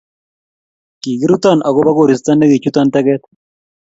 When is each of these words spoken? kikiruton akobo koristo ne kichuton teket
kikiruton 1.01 1.59
akobo 1.67 1.91
koristo 1.97 2.29
ne 2.33 2.45
kichuton 2.51 2.87
teket 2.93 3.21